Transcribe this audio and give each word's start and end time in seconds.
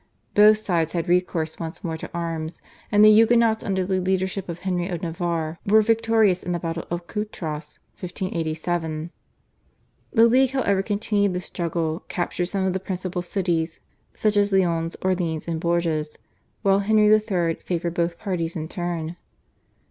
Both 0.33 0.57
sides 0.57 0.93
had 0.93 1.07
recourse 1.07 1.59
once 1.59 1.83
more 1.83 1.95
to 1.97 2.09
arms, 2.11 2.59
and 2.91 3.05
the 3.05 3.11
Huguenots 3.11 3.63
under 3.63 3.85
the 3.85 3.99
leadership 4.01 4.49
of 4.49 4.61
Henry 4.61 4.87
of 4.87 5.03
Navarre 5.03 5.59
were 5.67 5.83
victorious 5.83 6.41
in 6.41 6.53
the 6.53 6.59
battle 6.59 6.87
of 6.89 7.05
Coutras 7.05 7.77
(1587). 7.99 9.11
The 10.11 10.25
League 10.27 10.49
however 10.53 10.81
continued 10.81 11.33
the 11.35 11.39
struggle, 11.39 12.03
captured 12.07 12.45
some 12.47 12.65
of 12.65 12.73
the 12.73 12.79
principal 12.79 13.21
cities 13.21 13.79
such 14.15 14.37
as 14.37 14.51
Lyons, 14.51 14.95
Orleans, 15.03 15.47
and 15.47 15.59
Bourges, 15.59 16.17
while 16.63 16.79
Henry 16.79 17.05
III. 17.15 17.59
favoured 17.63 17.93
both 17.93 18.17
parties 18.17 18.55
in 18.55 18.67
turn. 18.67 19.17